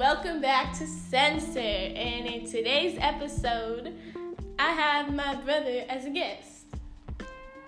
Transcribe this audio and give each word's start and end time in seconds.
welcome 0.00 0.40
back 0.40 0.72
to 0.72 0.86
Sensor. 0.86 1.58
And 1.58 2.26
in 2.26 2.50
today's 2.50 2.96
episode, 3.02 3.94
I 4.58 4.70
have 4.70 5.12
my 5.12 5.34
brother 5.34 5.84
as 5.90 6.06
a 6.06 6.10
guest. 6.10 6.64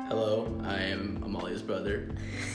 Hello, 0.08 0.58
I 0.64 0.78
am 0.78 1.22
Amalia's 1.22 1.60
brother. 1.60 2.08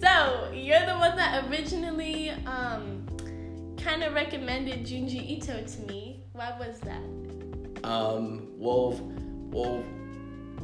so, 0.00 0.52
you're 0.54 0.86
the 0.86 0.96
one 0.96 1.16
that 1.18 1.44
originally 1.50 2.30
um, 2.46 3.06
kind 3.76 4.02
of 4.02 4.14
recommended 4.14 4.86
Junji 4.86 5.22
Ito 5.36 5.66
to 5.66 5.80
me. 5.82 6.22
Why 6.32 6.56
was 6.58 6.80
that? 6.80 7.04
Um, 7.86 8.48
well, 8.56 8.98
well, 9.52 9.84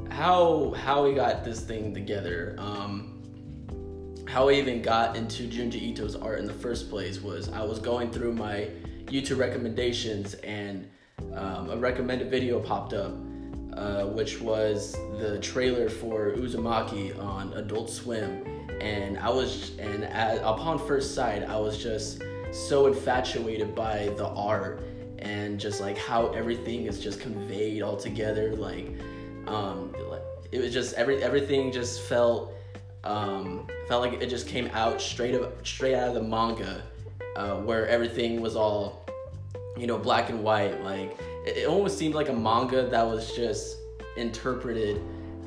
how 0.08 0.72
how 0.78 1.04
we 1.04 1.12
got 1.12 1.44
this 1.44 1.60
thing 1.60 1.92
together? 1.92 2.56
Um, 2.56 3.19
how 4.30 4.48
I 4.48 4.52
even 4.52 4.80
got 4.80 5.16
into 5.16 5.42
Junji 5.42 5.82
Ito's 5.82 6.14
art 6.14 6.38
in 6.38 6.46
the 6.46 6.52
first 6.52 6.88
place 6.88 7.20
was 7.20 7.48
I 7.48 7.64
was 7.64 7.80
going 7.80 8.12
through 8.12 8.32
my 8.32 8.68
YouTube 9.06 9.38
recommendations 9.38 10.34
and 10.34 10.88
um, 11.34 11.68
a 11.68 11.76
recommended 11.76 12.30
video 12.30 12.60
popped 12.60 12.92
up, 12.92 13.12
uh, 13.72 14.04
which 14.04 14.40
was 14.40 14.92
the 15.18 15.40
trailer 15.42 15.88
for 15.88 16.30
Uzumaki 16.36 17.18
on 17.18 17.52
Adult 17.54 17.90
Swim, 17.90 18.68
and 18.80 19.18
I 19.18 19.28
was 19.30 19.76
and 19.78 20.04
upon 20.44 20.78
first 20.78 21.12
sight 21.12 21.42
I 21.42 21.56
was 21.56 21.82
just 21.82 22.22
so 22.52 22.86
infatuated 22.86 23.74
by 23.74 24.12
the 24.16 24.28
art 24.28 24.80
and 25.18 25.58
just 25.58 25.80
like 25.80 25.98
how 25.98 26.28
everything 26.28 26.86
is 26.86 27.00
just 27.00 27.20
conveyed 27.20 27.82
all 27.82 27.96
together 27.96 28.54
like 28.54 28.86
um, 29.48 29.92
it 30.52 30.60
was 30.60 30.72
just 30.72 30.94
every 30.94 31.22
everything 31.22 31.72
just 31.72 32.02
felt 32.02 32.54
um, 33.04 33.66
felt 33.88 34.02
like 34.02 34.20
it 34.20 34.28
just 34.28 34.46
came 34.46 34.68
out 34.72 35.00
straight 35.00 35.34
of 35.34 35.52
straight 35.62 35.94
out 35.94 36.08
of 36.08 36.14
the 36.14 36.22
manga, 36.22 36.82
uh, 37.36 37.56
where 37.56 37.86
everything 37.88 38.40
was 38.40 38.56
all, 38.56 39.06
you 39.76 39.86
know, 39.86 39.98
black 39.98 40.28
and 40.30 40.42
white. 40.42 40.82
Like 40.82 41.16
it, 41.46 41.58
it 41.58 41.68
almost 41.68 41.98
seemed 41.98 42.14
like 42.14 42.28
a 42.28 42.34
manga 42.34 42.88
that 42.88 43.06
was 43.06 43.34
just 43.34 43.76
interpreted 44.16 45.00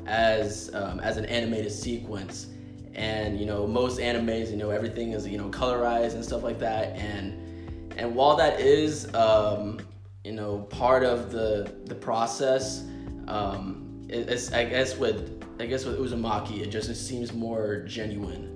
as 0.06 0.74
um, 0.74 1.00
as 1.00 1.16
an 1.16 1.26
animated 1.26 1.72
sequence. 1.72 2.48
And 2.94 3.38
you 3.38 3.46
know, 3.46 3.66
most 3.66 3.98
animes, 3.98 4.50
you 4.50 4.56
know, 4.56 4.70
everything 4.70 5.12
is 5.12 5.26
you 5.26 5.38
know 5.38 5.48
colorized 5.48 6.14
and 6.14 6.24
stuff 6.24 6.42
like 6.42 6.58
that. 6.60 6.96
And 6.96 7.40
and 7.96 8.14
while 8.14 8.36
that 8.36 8.60
is, 8.60 9.12
um, 9.14 9.80
you 10.24 10.32
know, 10.32 10.58
part 10.58 11.04
of 11.04 11.30
the 11.30 11.72
the 11.84 11.94
process, 11.94 12.84
um, 13.28 14.04
it, 14.08 14.28
it's 14.28 14.52
I 14.52 14.64
guess 14.64 14.96
with 14.96 15.43
I 15.60 15.66
guess 15.66 15.84
with 15.84 15.98
Uzumaki, 15.98 16.60
it 16.60 16.70
just 16.70 16.88
it 16.88 16.96
seems 16.96 17.32
more 17.32 17.84
genuine. 17.86 18.50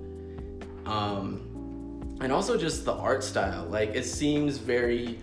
Um, 0.85 2.17
and 2.21 2.31
also 2.31 2.57
just 2.57 2.83
the 2.83 2.93
art 2.93 3.23
style, 3.23 3.65
like 3.65 3.95
it 3.95 4.03
seems 4.03 4.57
very 4.57 5.19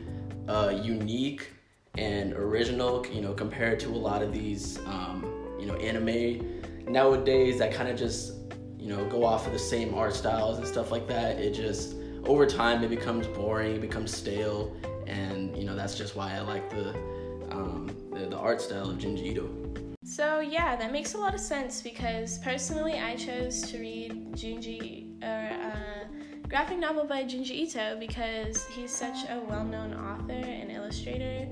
uh, 0.49 0.81
unique 0.83 1.51
and 1.99 2.33
original, 2.33 3.05
you 3.07 3.21
know, 3.21 3.35
compared 3.35 3.81
to 3.81 3.89
a 3.89 3.91
lot 3.91 4.23
of 4.23 4.33
these, 4.33 4.79
um, 4.87 5.25
you 5.59 5.67
know, 5.67 5.75
anime 5.77 6.87
nowadays 6.87 7.59
that 7.59 7.73
kind 7.73 7.89
of 7.89 7.99
just, 7.99 8.35
you 8.79 8.89
know, 8.89 9.05
go 9.07 9.25
off 9.25 9.47
of 9.47 9.53
the 9.53 9.59
same 9.59 9.95
art 9.95 10.15
styles 10.15 10.59
and 10.59 10.67
stuff 10.67 10.91
like 10.91 11.07
that. 11.09 11.39
It 11.39 11.53
just 11.53 11.97
over 12.25 12.47
time 12.47 12.83
it 12.83 12.91
becomes 12.91 13.27
boring, 13.29 13.77
it 13.77 13.81
becomes 13.81 14.15
stale, 14.15 14.77
and 15.07 15.57
you 15.57 15.65
know 15.65 15.77
that's 15.77 15.95
just 15.95 16.17
why 16.17 16.35
I 16.35 16.41
like 16.41 16.69
the 16.71 16.91
um, 17.51 17.91
the, 18.13 18.27
the 18.27 18.37
art 18.37 18.61
style 18.61 18.91
of 18.91 18.99
Junji 18.99 19.27
Ito. 19.27 19.49
So 20.07 20.39
yeah, 20.39 20.77
that 20.77 20.93
makes 20.93 21.15
a 21.15 21.19
lot 21.19 21.35
of 21.35 21.41
sense 21.41 21.83
because 21.83 22.39
personally, 22.39 22.93
I 22.93 23.17
chose 23.17 23.61
to 23.73 23.79
read 23.81 24.13
Junji 24.37 25.21
or 25.21 25.51
uh, 25.53 26.05
graphic 26.49 26.79
novel 26.79 27.05
by 27.07 27.25
Junji 27.25 27.51
Ito 27.51 27.97
because 27.99 28.65
he's 28.67 28.95
such 28.95 29.29
a 29.29 29.41
well-known 29.49 29.95
author 29.95 30.33
and 30.33 30.71
illustrator, 30.71 31.49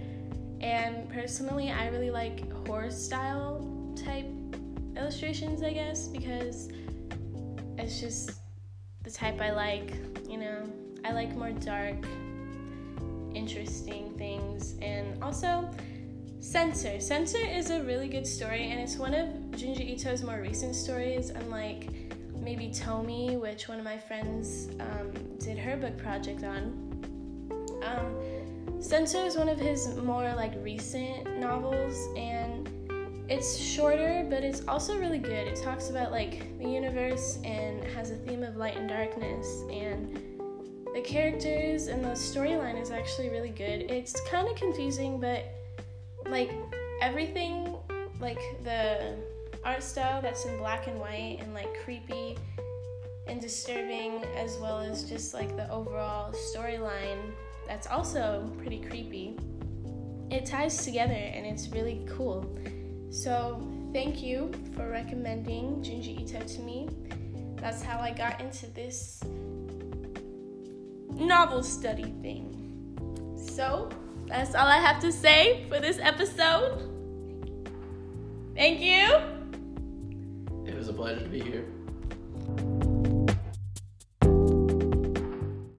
and 0.60 1.10
personally, 1.10 1.72
I 1.72 1.88
really 1.88 2.12
like 2.12 2.48
horror 2.68 2.92
style 2.92 3.92
type 3.96 4.30
illustrations, 4.96 5.64
I 5.64 5.72
guess, 5.72 6.06
because 6.06 6.68
it's 7.76 8.00
just 8.00 8.38
the 9.02 9.10
type 9.10 9.40
I 9.40 9.50
like. 9.50 9.96
You 10.28 10.38
know, 10.38 10.72
I 11.04 11.10
like 11.10 11.34
more 11.34 11.50
dark, 11.50 11.96
interesting 13.34 14.14
things, 14.16 14.76
and 14.80 15.20
also 15.24 15.68
Sensor. 16.44 17.00
Sensor 17.00 17.38
is 17.38 17.70
a 17.70 17.82
really 17.84 18.06
good 18.06 18.26
story, 18.26 18.70
and 18.70 18.78
it's 18.78 18.96
one 18.96 19.14
of 19.14 19.28
Junji 19.52 19.92
Ito's 19.94 20.22
more 20.22 20.42
recent 20.42 20.76
stories, 20.76 21.30
unlike 21.30 21.88
maybe 22.38 22.68
Tomie, 22.68 23.40
which 23.40 23.66
one 23.66 23.78
of 23.78 23.84
my 23.84 23.96
friends 23.96 24.68
um, 24.78 25.10
did 25.38 25.56
her 25.56 25.74
book 25.78 25.96
project 25.96 26.44
on. 26.44 27.00
Um, 27.82 28.78
Sensor 28.78 29.24
is 29.24 29.36
one 29.36 29.48
of 29.48 29.58
his 29.58 29.96
more 29.96 30.34
like 30.34 30.52
recent 30.62 31.38
novels, 31.40 31.96
and 32.14 32.68
it's 33.30 33.56
shorter, 33.56 34.26
but 34.28 34.44
it's 34.44 34.68
also 34.68 34.98
really 34.98 35.18
good. 35.18 35.48
It 35.48 35.56
talks 35.62 35.88
about 35.88 36.12
like 36.12 36.58
the 36.58 36.68
universe 36.68 37.38
and 37.42 37.82
has 37.96 38.10
a 38.10 38.16
theme 38.16 38.42
of 38.42 38.56
light 38.56 38.76
and 38.76 38.86
darkness, 38.86 39.62
and 39.70 40.14
the 40.94 41.00
characters 41.00 41.86
and 41.86 42.04
the 42.04 42.10
storyline 42.10 42.80
is 42.80 42.90
actually 42.90 43.30
really 43.30 43.48
good. 43.48 43.90
It's 43.90 44.20
kind 44.28 44.46
of 44.46 44.56
confusing, 44.56 45.18
but 45.18 45.42
like 46.28 46.52
everything 47.00 47.76
like 48.20 48.40
the 48.62 49.16
art 49.64 49.82
style 49.82 50.20
that's 50.20 50.44
in 50.44 50.56
black 50.58 50.86
and 50.86 50.98
white 50.98 51.38
and 51.40 51.54
like 51.54 51.68
creepy 51.84 52.36
and 53.26 53.40
disturbing 53.40 54.22
as 54.36 54.58
well 54.58 54.80
as 54.80 55.04
just 55.04 55.34
like 55.34 55.56
the 55.56 55.70
overall 55.70 56.32
storyline 56.54 57.32
that's 57.66 57.86
also 57.86 58.52
pretty 58.58 58.80
creepy 58.80 59.36
it 60.30 60.46
ties 60.46 60.84
together 60.84 61.12
and 61.12 61.46
it's 61.46 61.68
really 61.68 62.04
cool. 62.08 62.44
So 63.10 63.62
thank 63.92 64.22
you 64.22 64.50
for 64.74 64.90
recommending 64.90 65.82
junji 65.82 66.22
ito 66.22 66.40
to 66.40 66.60
me. 66.60 66.88
That's 67.56 67.82
how 67.82 68.00
i 68.00 68.10
got 68.10 68.40
into 68.40 68.66
this 68.74 69.22
novel 71.14 71.62
study 71.62 72.12
thing. 72.20 72.50
So 73.36 73.88
that's 74.34 74.54
all 74.56 74.66
I 74.66 74.78
have 74.78 75.00
to 75.00 75.12
say 75.12 75.64
for 75.68 75.78
this 75.78 75.98
episode. 76.02 76.90
Thank 78.56 78.80
you. 78.80 79.16
It 80.66 80.74
was 80.76 80.88
a 80.88 80.92
pleasure 80.92 81.20
to 81.20 81.28
be 81.28 81.40
here. 81.40 81.64